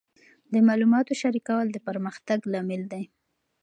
د 0.53 0.55
معلوماتو 0.67 1.17
شریکول 1.21 1.67
د 1.71 1.77
پرمختګ 1.87 2.39
لامل 2.51 2.81
دی. 2.91 3.03